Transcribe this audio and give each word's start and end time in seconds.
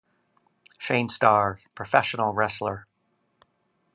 Shane 0.79 1.09
Starr, 1.09 1.59
professional 1.75 2.33
wrestler. 2.33 2.87